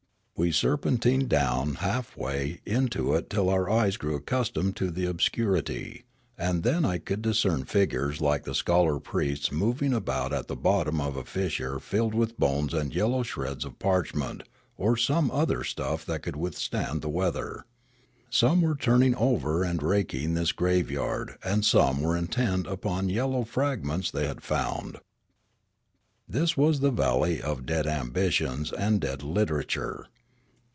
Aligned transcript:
We 0.35 0.51
serpentined 0.51 1.29
down 1.29 1.75
half 1.75 2.17
way 2.17 2.61
into 2.65 3.13
it 3.13 3.29
till 3.29 3.47
our 3.47 3.67
ej 3.67 3.89
es 3.89 3.97
grew 3.97 4.15
accustomed 4.15 4.75
to 4.77 4.89
the 4.89 5.05
obscurity; 5.05 6.05
and 6.35 6.63
then 6.63 6.83
I 6.83 6.97
could 6.97 7.21
discern 7.21 7.65
figures 7.65 8.19
like 8.21 8.43
the 8.45 8.55
scholar 8.55 8.99
priests 8.99 9.51
moving 9.51 9.93
about 9.93 10.33
at 10.33 10.47
the 10.47 10.55
bottom 10.55 10.99
of 10.99 11.15
a 11.15 11.23
fissure 11.23 11.77
filled 11.77 12.15
with 12.15 12.39
bones 12.39 12.73
and 12.73 12.91
yellow 12.91 13.21
shreds 13.21 13.65
of 13.65 13.77
parchment 13.77 14.41
or 14.77 14.97
some 14.97 15.29
other 15.29 15.63
stuff 15.63 16.07
that 16.07 16.23
could 16.23 16.35
withstand 16.37 17.03
the 17.03 17.07
weather. 17.09 17.65
Some 18.31 18.63
were 18.63 18.73
turning 18.75 19.13
over 19.13 19.61
and 19.61 19.83
raking 19.83 20.33
this 20.33 20.53
graveyard 20.53 21.37
and 21.43 21.63
some 21.63 22.01
were 22.01 22.17
intent 22.17 22.65
upon 22.65 23.09
yel 23.09 23.29
low 23.29 23.43
fragments 23.43 24.09
they 24.09 24.25
had 24.25 24.41
found. 24.41 24.97
This 26.27 26.57
was 26.57 26.79
the 26.79 26.89
valley 26.89 27.39
of 27.43 27.67
dead 27.67 27.85
ambitions 27.85 28.71
and 28.71 28.99
dead 28.99 29.21
lit 29.21 29.49
erature. 29.49 30.05